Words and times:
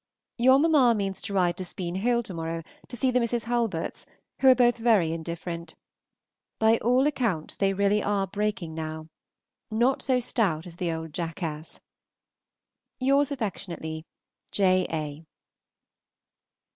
Your 0.39 0.57
mamma 0.57 0.95
means 0.95 1.21
to 1.21 1.33
ride 1.35 1.57
to 1.57 1.63
Speen 1.63 1.93
Hill 1.97 2.23
to 2.23 2.33
morrow 2.33 2.63
to 2.87 2.95
see 2.95 3.11
the 3.11 3.19
Mrs. 3.19 3.43
Hulberts, 3.43 4.07
who 4.39 4.47
are 4.49 4.55
both 4.55 4.79
very 4.79 5.11
indifferent. 5.13 5.75
By 6.57 6.79
all 6.79 7.05
accounts 7.05 7.55
they 7.57 7.71
really 7.73 8.01
are 8.01 8.25
breaking 8.25 8.73
now, 8.73 9.09
not 9.69 10.01
so 10.01 10.19
stout 10.19 10.65
as 10.65 10.77
the 10.77 10.91
old 10.91 11.13
jackass. 11.13 11.79
Yours 12.99 13.31
affectionately, 13.31 14.07
J. 14.51 14.87
A. 14.89 15.23